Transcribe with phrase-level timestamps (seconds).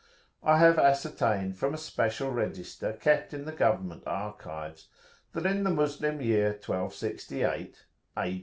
[0.43, 4.87] [FN#22] I have ascertained from a special register kept in the government archives
[5.33, 7.85] that in the Moslem year 1268
[8.17, 8.39] (A.